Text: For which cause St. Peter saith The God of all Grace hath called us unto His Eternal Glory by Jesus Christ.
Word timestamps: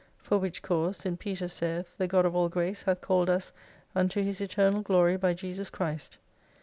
For 0.17 0.39
which 0.39 0.63
cause 0.63 0.97
St. 0.97 1.19
Peter 1.19 1.47
saith 1.47 1.93
The 1.99 2.07
God 2.07 2.25
of 2.25 2.35
all 2.35 2.49
Grace 2.49 2.81
hath 2.81 3.01
called 3.01 3.29
us 3.29 3.51
unto 3.95 4.23
His 4.23 4.41
Eternal 4.41 4.81
Glory 4.81 5.15
by 5.15 5.35
Jesus 5.35 5.69
Christ. 5.69 6.17